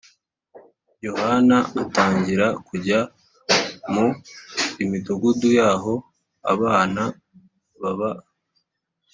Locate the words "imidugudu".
4.83-5.47